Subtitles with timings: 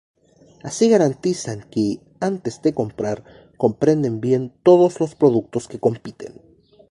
[0.69, 3.23] Así garantizan que, antes de comprar,
[3.55, 6.41] comprenden bien todos los productos que compiten.